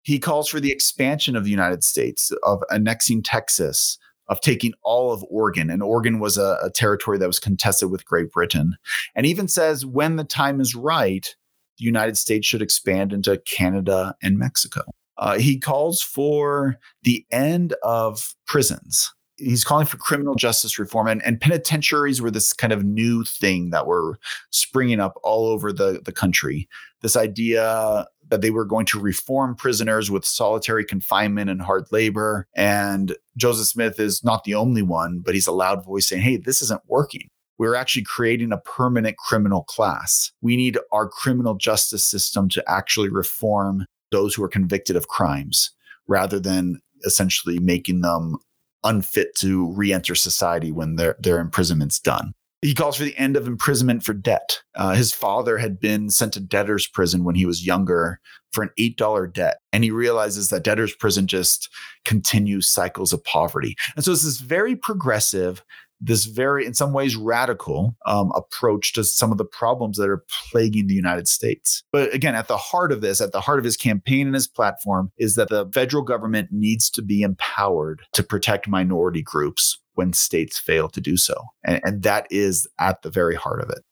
[0.05, 5.11] he calls for the expansion of the United States, of annexing Texas, of taking all
[5.11, 5.69] of Oregon.
[5.69, 8.77] And Oregon was a, a, territory that was contested with Great Britain.
[9.15, 11.35] And even says when the time is right,
[11.79, 14.81] the United States should expand into Canada and Mexico.
[15.17, 21.23] Uh, he calls for the end of prisons he's calling for criminal justice reform and,
[21.25, 24.17] and penitentiaries were this kind of new thing that were
[24.51, 26.69] springing up all over the, the country
[27.01, 32.47] this idea that they were going to reform prisoners with solitary confinement and hard labor.
[32.55, 36.37] And joseph smith is not the only one but he's a loud voice saying hey
[36.37, 37.27] this isn't working.
[37.57, 40.31] We're actually creating a permanent criminal class.
[40.41, 45.71] We need our criminal justice system to actually reform those who are convicted of crimes
[46.07, 48.37] rather than essentially making them
[48.83, 52.33] unfit to re-enter society when their their imprisonment's done.
[52.65, 54.63] He calls for the end of imprisonment for debt.
[54.73, 58.19] Uh, his father had been sent to debtor's prison when he was younger
[58.51, 59.57] for an $8 debt.
[59.71, 61.69] And he realizes that debtor's prison just
[62.05, 63.75] continues cycles of poverty.
[63.95, 65.63] And so it's this very progressive,
[66.01, 70.25] this very, in some ways, radical um, approach to some of the problems that are
[70.49, 71.83] plaguing the United States.
[71.91, 74.47] But again, at the heart of this, at the heart of his campaign and his
[74.47, 80.13] platform, is that the federal government needs to be empowered to protect minority groups when
[80.13, 81.35] states fail to do so.
[81.63, 83.83] And, and that is at the very heart of it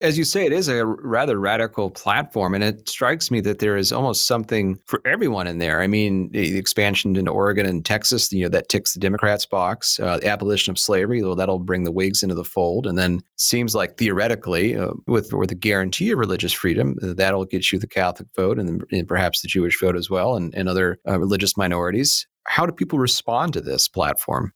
[0.00, 3.76] as you say, it is a rather radical platform, and it strikes me that there
[3.76, 5.80] is almost something for everyone in there.
[5.80, 9.98] I mean, the expansion into Oregon and Texas, you know, that ticks the Democrats' box.
[9.98, 13.20] Uh, the abolition of slavery, well, that'll bring the Whigs into the fold, and then
[13.36, 17.78] seems like theoretically, uh, with with the guarantee of religious freedom, uh, that'll get you
[17.78, 21.18] the Catholic vote and, and perhaps the Jewish vote as well, and, and other uh,
[21.18, 22.26] religious minorities.
[22.46, 24.52] How do people respond to this platform?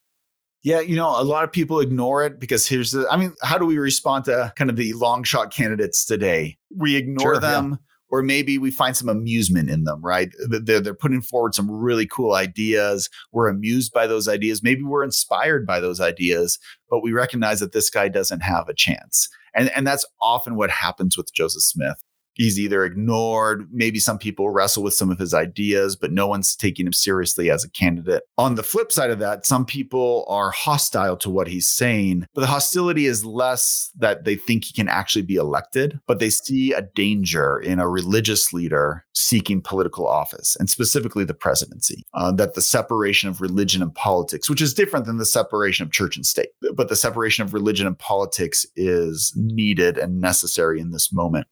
[0.63, 3.59] Yeah, you know, a lot of people ignore it because here's the I mean, how
[3.59, 6.57] do we respond to uh, kind of the long shot candidates today?
[6.77, 7.71] We ignore sure, them.
[7.71, 7.77] Yeah.
[8.11, 10.29] Or maybe we find some amusement in them, right?
[10.47, 13.09] They're, they're putting forward some really cool ideas.
[13.33, 14.63] We're amused by those ideas.
[14.63, 16.59] Maybe we're inspired by those ideas,
[16.91, 19.31] but we recognize that this guy doesn't have a chance.
[19.55, 22.05] And, and that's often what happens with Joseph Smith.
[22.35, 26.57] He's either ignored, maybe some people wrestle with some of his ideas, but no one's
[26.57, 28.23] taking him seriously as a candidate.
[28.39, 32.41] On the flip side of that, some people are hostile to what he's saying, but
[32.41, 36.73] the hostility is less that they think he can actually be elected, but they see
[36.73, 42.05] a danger in a religious leader seeking political office, and specifically the presidency.
[42.15, 45.93] Uh, that the separation of religion and politics, which is different than the separation of
[45.93, 50.91] church and state, but the separation of religion and politics is needed and necessary in
[50.91, 51.47] this moment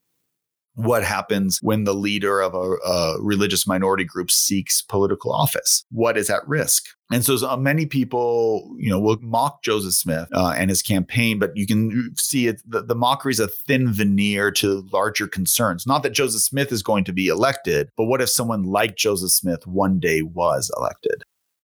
[0.74, 5.84] what happens when the leader of a, a, religious minority group seeks political office.
[5.90, 6.84] What is at risk?
[7.12, 11.38] And so uh, many people you know will mock joseph smith uh, and his campaign
[11.40, 15.86] but you can see it the, the mockery is a thin veneer to larger concerns.
[15.86, 19.32] Not that joseph smith is going to be elected but what if someone like joseph
[19.32, 21.22] smith one day was elected?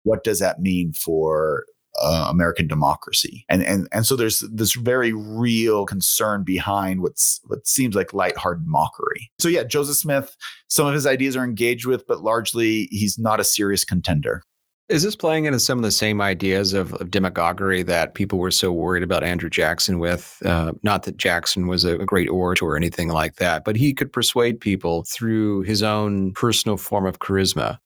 [0.04, 1.66] What does that mean for
[2.02, 3.46] uh, American democracy.
[3.50, 8.66] And, and, and so there's this very real concern behind what's, what seems like lighthearted
[8.66, 9.32] mockery.
[9.40, 10.36] So yeah, Joseph Smith,
[10.68, 14.44] some of his ideas are engaged with, but largely he's not a serious contender.
[14.90, 18.52] Is this playing into some of the same ideas of, of demagoguery that people were
[18.52, 20.38] so worried about Andrew Jackson with?
[20.44, 23.94] Uh, not that Jackson was a, a great orator or anything like that, but he
[23.94, 27.78] could persuade people through his own personal form of charisma.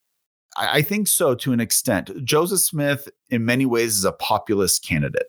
[0.57, 2.11] I think so to an extent.
[2.23, 5.27] Joseph Smith, in many ways, is a populist candidate.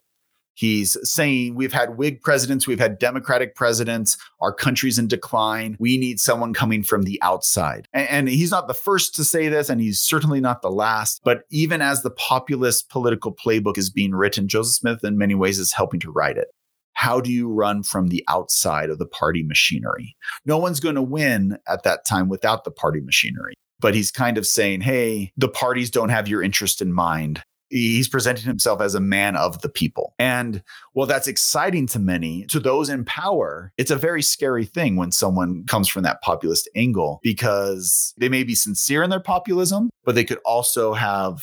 [0.54, 5.76] He's saying we've had Whig presidents, we've had Democratic presidents, our country's in decline.
[5.78, 7.86] We need someone coming from the outside.
[7.92, 11.20] And, and, he's not the first to say this, and he's certainly not the last.
[11.24, 15.58] But even as the populist political playbook is being written, Joseph Smith, in many ways,
[15.58, 16.48] is helping to write it.
[16.94, 20.16] How do you run from the outside of the party machinery?
[20.46, 24.38] No one's going to win at that time without the party machinery but he's kind
[24.38, 27.42] of saying, hey, the parties don't have your interest in mind.
[27.68, 30.14] He's presenting himself as a man of the people.
[30.20, 30.62] And
[30.92, 35.10] while that's exciting to many, to those in power, it's a very scary thing when
[35.10, 40.14] someone comes from that populist angle because they may be sincere in their populism, but
[40.14, 41.42] they could also have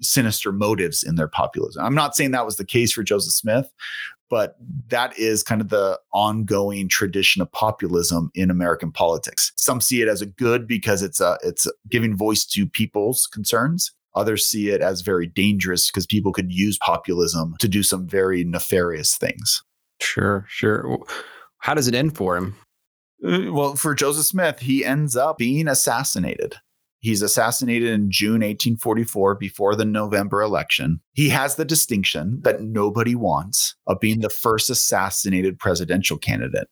[0.00, 1.84] sinister motives in their populism.
[1.84, 3.68] I'm not saying that was the case for Joseph Smith,
[4.34, 4.56] but
[4.88, 9.52] that is kind of the ongoing tradition of populism in American politics.
[9.54, 13.92] Some see it as a good because it's a, it's giving voice to people's concerns.
[14.16, 18.42] Others see it as very dangerous because people could use populism to do some very
[18.42, 19.62] nefarious things.
[20.00, 20.98] Sure, sure.
[21.58, 22.56] How does it end for him?
[23.24, 26.56] Uh, well, for Joseph Smith, he ends up being assassinated.
[27.04, 31.00] He's assassinated in June 1844 before the November election.
[31.12, 36.66] He has the distinction that nobody wants of being the first assassinated presidential candidate.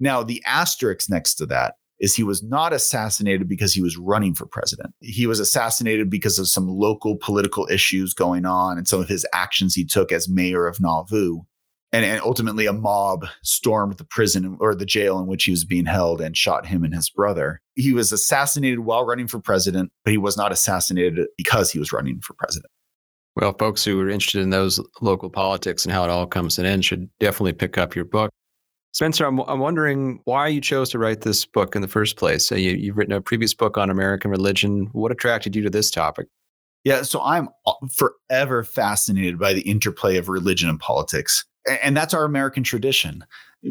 [0.00, 4.34] Now, the asterisk next to that is he was not assassinated because he was running
[4.34, 4.92] for president.
[4.98, 9.24] He was assassinated because of some local political issues going on and some of his
[9.32, 11.42] actions he took as mayor of Nauvoo
[11.96, 15.64] and, and ultimately a mob stormed the prison or the jail in which he was
[15.64, 17.62] being held and shot him and his brother.
[17.74, 21.94] He was assassinated while running for president, but he was not assassinated because he was
[21.94, 22.70] running for president.
[23.34, 26.62] Well, folks who are interested in those local politics and how it all comes to
[26.62, 28.30] an end should definitely pick up your book.
[28.92, 32.50] Spencer, I'm, I'm wondering why you chose to write this book in the first place.
[32.50, 34.88] you, you've written a previous book on American religion.
[34.92, 36.28] What attracted you to this topic?
[36.84, 37.48] Yeah, so I'm
[37.90, 41.44] forever fascinated by the interplay of religion and politics
[41.82, 43.24] and that's our American tradition.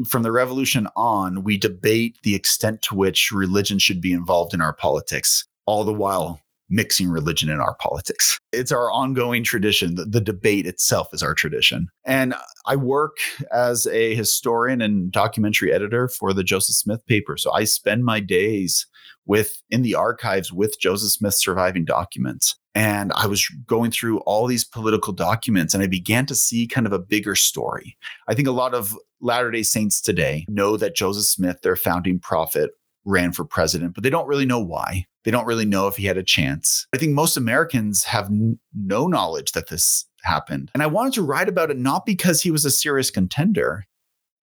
[0.08, 4.62] From the revolution on, we debate the extent to which religion should be involved in
[4.62, 8.40] our politics, all the while mixing religion in our politics.
[8.52, 9.96] It's our ongoing tradition.
[9.96, 11.90] The, the, debate itself is our tradition.
[12.06, 12.34] And
[12.66, 13.18] I work
[13.52, 17.38] as a historian and documentary editor for the Joseph Smith paper.
[17.38, 18.88] So I spend my days
[19.26, 22.56] with in the archives with Joseph Smith's surviving documents.
[22.76, 26.86] And I was going through all these political documents and I began to see kind
[26.86, 27.98] of a bigger story.
[28.28, 32.20] I think a lot of Latter day Saints today know that Joseph Smith, their founding
[32.20, 32.72] prophet,
[33.06, 35.06] ran for president, but they don't really know why.
[35.24, 36.86] They don't really know if he had a chance.
[36.94, 40.70] I think most Americans have n- no knowledge that this happened.
[40.74, 43.86] And I wanted to write about it not because he was a serious contender,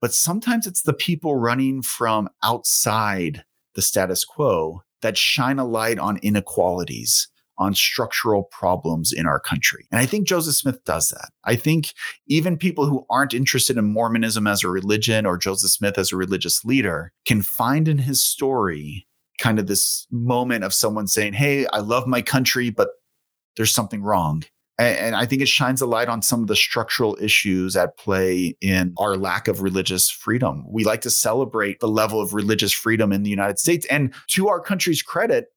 [0.00, 5.98] but sometimes it's the people running from outside the status quo that shine a light
[5.98, 7.28] on inequalities
[7.62, 9.86] on structural problems in our country.
[9.90, 11.30] And I think Joseph Smith does that.
[11.44, 11.94] I think
[12.26, 16.16] even people who aren't interested in Mormonism as a religion or Joseph Smith as a
[16.16, 19.06] religious leader can find in his story
[19.38, 22.88] kind of this moment of someone saying, Hey, I love my country, but
[23.56, 24.44] there's something wrong.
[24.78, 28.56] And I think it shines a light on some of the structural issues at play
[28.60, 30.64] in our lack of religious freedom.
[30.68, 33.86] We like to celebrate the level of religious freedom in the United States.
[33.86, 35.48] And to our country's credit,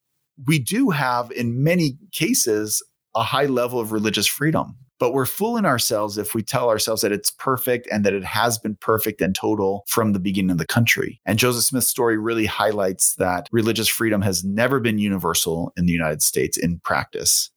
[0.48, 2.84] we do have, in many cases,
[3.16, 4.76] a high level of religious freedom.
[4.98, 8.58] But we're fooling ourselves if we tell ourselves that it's perfect and that it has
[8.58, 11.20] been perfect and total from the beginning of the country.
[11.26, 15.92] And Joseph Smith's story really highlights that religious freedom has never been universal in the
[15.92, 17.50] United States in practice.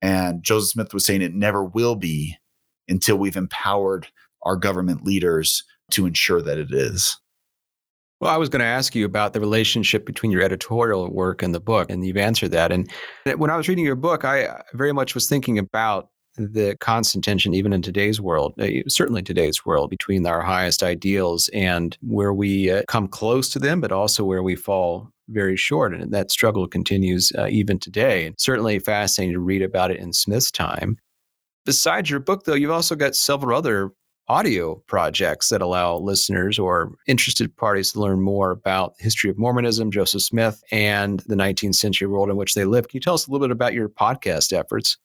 [0.00, 2.36] And Joseph Smith was saying it never will be
[2.88, 4.06] until we've empowered
[4.42, 7.18] our government leaders to ensure that it is.
[8.20, 11.54] Well, I was going to ask you about the relationship between your editorial work and
[11.54, 12.70] the book, and you've answered that.
[12.70, 12.90] And
[13.36, 17.54] when I was reading your book, I very much was thinking about the constant tension,
[17.54, 22.70] even in today's world, uh, certainly today's world, between our highest ideals and where we
[22.70, 25.94] uh, come close to them, but also where we fall very short.
[25.94, 28.32] And that struggle continues uh, even today.
[28.38, 30.98] Certainly fascinating to read about it in Smith's time.
[31.64, 33.92] Besides your book, though, you've also got several other
[34.30, 39.36] audio projects that allow listeners or interested parties to learn more about the history of
[39.36, 42.86] Mormonism, Joseph Smith, and the 19th century world in which they live.
[42.86, 44.98] Can you tell us a little bit about your podcast efforts?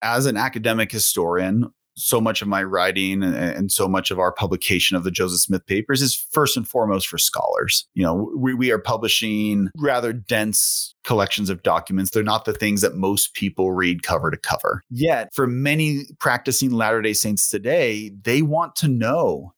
[0.00, 4.96] As an academic historian, so much of my writing and, so much of our publication
[4.96, 7.86] of the Joseph Smith papers is first and foremost for scholars.
[7.94, 12.10] You know, we, we are publishing rather dense collections of documents.
[12.10, 14.82] They're not the things that most people read cover to cover.
[14.88, 19.52] Yet, for many practicing Latter day Saints today, they want to know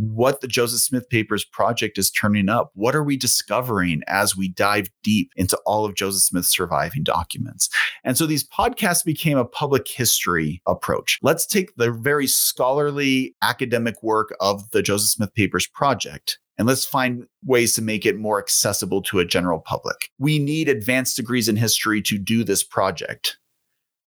[0.00, 2.70] what the Joseph Smith Papers project is turning up.
[2.74, 7.68] What are we discovering as we dive deep into all of Joseph Smith's surviving documents?
[8.02, 11.18] And so these podcasts became a public history approach.
[11.20, 16.86] Let's take the very scholarly academic work of the Joseph Smith Papers project and let's
[16.86, 20.10] find ways to make it more accessible to a general public.
[20.18, 23.36] We need advanced degrees in history to do this project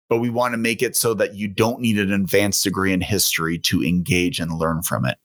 [0.09, 2.99] but we want to make it so that you don't need an advanced degree in
[2.99, 5.17] history to engage and learn from it.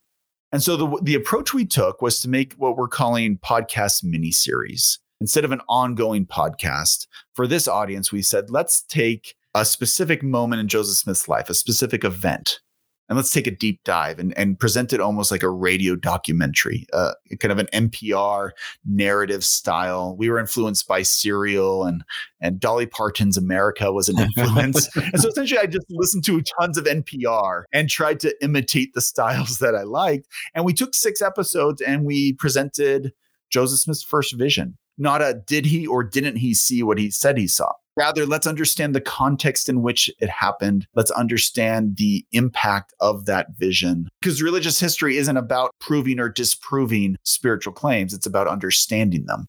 [0.56, 4.30] And so the, the approach we took was to make what we're calling podcast mini
[4.30, 4.98] series.
[5.20, 10.60] Instead of an ongoing podcast, for this audience, we said, let's take a specific moment
[10.60, 12.60] in Joseph Smith's life, a specific event,
[13.08, 16.86] and let's take a deep dive and, and present it almost like a radio documentary,
[16.92, 18.50] uh, kind of an NPR
[18.84, 20.16] narrative style.
[20.16, 22.04] We were influenced by Serial and
[22.40, 24.94] and Dolly Parton's America was an influence.
[24.96, 29.00] and so essentially, I just listened to tons of NPR and tried to imitate the
[29.00, 30.26] styles that I liked.
[30.54, 33.12] And we took six episodes and we presented
[33.50, 34.76] Joseph Smith's first vision.
[34.98, 38.46] Not a did he or didn't he see what he said he saw Rather, let's
[38.46, 40.86] understand the context in which it happened.
[40.94, 44.08] Let's understand the impact of that vision.
[44.20, 49.46] Because religious history isn't about proving or disproving spiritual claims, it's about understanding them.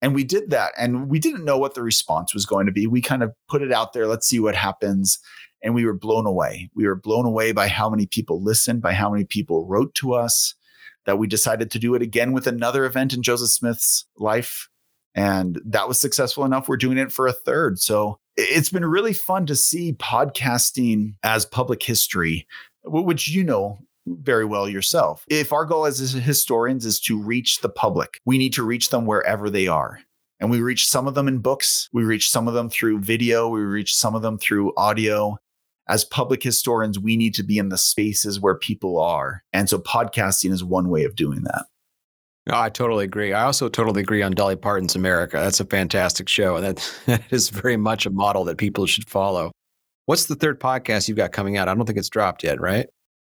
[0.00, 0.72] And we did that.
[0.78, 2.86] And we didn't know what the response was going to be.
[2.86, 4.06] We kind of put it out there.
[4.06, 5.18] Let's see what happens.
[5.62, 6.70] And we were blown away.
[6.74, 10.14] We were blown away by how many people listened, by how many people wrote to
[10.14, 10.54] us,
[11.04, 14.68] that we decided to do it again with another event in Joseph Smith's life
[15.14, 16.68] and that was successful enough.
[16.68, 17.78] We're doing it for a third.
[17.78, 22.46] So it's been really fun to see podcasting as public history,
[22.84, 25.24] which you know very well yourself.
[25.28, 29.06] If our goal as historians is to reach the public, we need to reach them
[29.06, 30.00] wherever they are.
[30.40, 33.48] And we reach some of them in books, we reach some of them through video,
[33.48, 35.36] we reach some of them through audio.
[35.88, 39.42] As public historians, we need to be in the spaces where people are.
[39.52, 41.64] And so podcasting is one way of doing that.
[42.50, 43.32] Oh, I totally agree.
[43.32, 45.36] I also totally agree on Dolly Parton's America.
[45.36, 46.56] That's a fantastic show.
[46.56, 49.52] And that, that is very much a model that people should follow.
[50.06, 51.68] What's the third podcast you've got coming out?
[51.68, 52.86] I don't think it's dropped yet, right?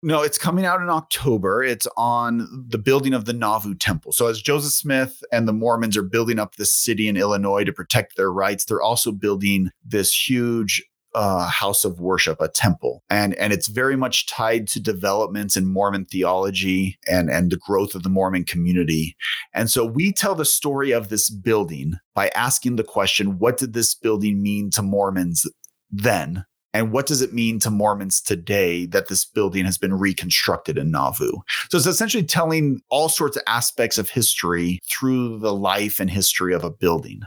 [0.05, 1.63] No, it's coming out in October.
[1.63, 4.11] It's on the building of the Nauvoo Temple.
[4.11, 7.73] So, as Joseph Smith and the Mormons are building up this city in Illinois to
[7.73, 10.83] protect their rights, they're also building this huge
[11.15, 15.67] a house of worship, a temple, and and it's very much tied to developments in
[15.67, 19.17] Mormon theology and and the growth of the Mormon community.
[19.55, 23.73] And so we tell the story of this building by asking the question, what did
[23.73, 25.47] this building mean to Mormons
[25.91, 26.45] then?
[26.75, 30.91] And what does it mean to Mormons today that this building has been reconstructed in
[30.91, 31.33] Nauvoo?
[31.71, 36.55] So it's essentially telling all sorts of aspects of history through the life and history
[36.55, 37.21] of a building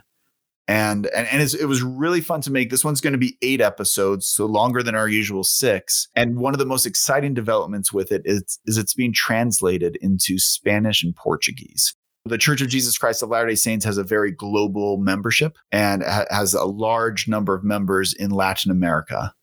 [0.67, 2.69] and and, and it was really fun to make.
[2.69, 6.07] This one's going to be eight episodes, so longer than our usual six.
[6.15, 10.39] And one of the most exciting developments with it is, is it's being translated into
[10.39, 11.93] Spanish and Portuguese.
[12.27, 16.01] The Church of Jesus Christ of Latter day Saints has a very global membership and
[16.01, 19.33] ha- has a large number of members in Latin America.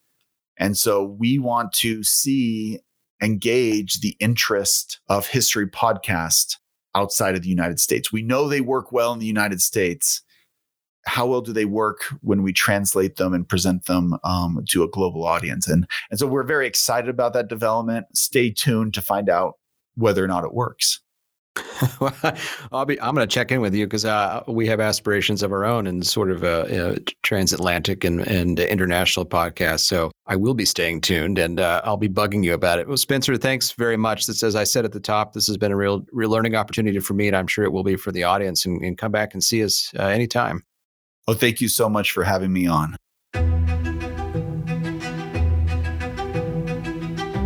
[0.56, 2.80] And so we want to see
[3.22, 6.56] engage the interest of history podcast
[6.96, 8.12] outside of the United States.
[8.12, 10.22] We know they work well in the United States
[11.05, 14.88] how well do they work when we translate them and present them um, to a
[14.88, 15.68] global audience?
[15.68, 18.07] And and so we're very excited about that development.
[18.14, 19.55] Stay tuned to find out
[19.94, 21.00] whether or not it works.
[22.72, 23.00] I'll be.
[23.00, 25.86] I'm going to check in with you because uh, we have aspirations of our own
[25.86, 29.80] and sort of a, a transatlantic and, and international podcast.
[29.80, 32.88] So I will be staying tuned, and uh, I'll be bugging you about it.
[32.88, 34.26] Well, Spencer, thanks very much.
[34.26, 36.98] This, as I said at the top, this has been a real, real learning opportunity
[37.00, 38.64] for me, and I'm sure it will be for the audience.
[38.64, 40.64] And, and come back and see us uh, anytime.
[41.28, 42.96] Oh, thank you so much for having me on.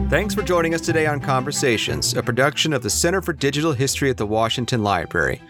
[0.09, 4.09] Thanks for joining us today on Conversations, a production of the Center for Digital History
[4.09, 5.43] at the Washington Library.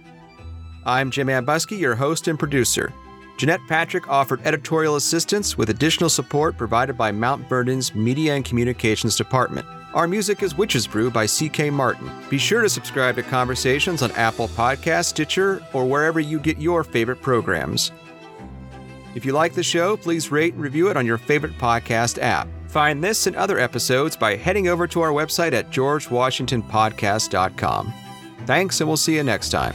[0.85, 2.93] I'm Jim Ambuske, your host and producer.
[3.37, 9.15] Jeanette Patrick offered editorial assistance with additional support provided by Mount Vernon's Media and Communications
[9.15, 9.67] Department.
[9.93, 11.71] Our music is Witch's Brew by C.K.
[11.71, 12.11] Martin.
[12.31, 16.83] Be sure to subscribe to Conversations on Apple Podcast, Stitcher, or wherever you get your
[16.83, 17.93] favorite programs.
[19.17, 22.49] If you like the show, please rate and review it on your favorite podcast app.
[22.69, 27.95] Find this and other episodes by heading over to our website at georgewashingtonpodcast.com.
[28.45, 29.75] Thanks, and we'll see you next time.